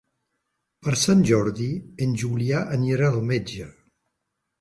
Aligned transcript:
Per 0.85 0.93
Sant 1.01 1.19
Jordi 1.29 1.67
en 2.05 2.15
Julià 2.21 2.61
anirà 2.79 3.11
al 3.11 3.21
metge. 3.33 3.69